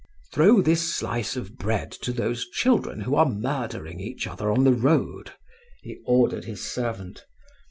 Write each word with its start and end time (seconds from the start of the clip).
"Throw 0.33 0.63
this 0.63 0.91
slice 0.95 1.35
of 1.35 1.59
bread 1.59 1.91
to 1.91 2.11
those 2.11 2.49
children 2.49 3.01
who 3.01 3.13
are 3.13 3.29
murdering 3.29 3.99
each 3.99 4.25
other 4.25 4.49
on 4.49 4.63
the 4.63 4.73
road," 4.73 5.33
he 5.83 5.99
ordered 6.07 6.45
his 6.45 6.63
servant. 6.65 7.23